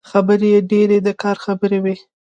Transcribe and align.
خبرې 0.09 0.47
يې 0.53 0.59
ډېرې 0.71 0.97
د 1.05 1.09
کار 1.21 1.37
خبرې 1.45 1.79
وې. 1.83 1.95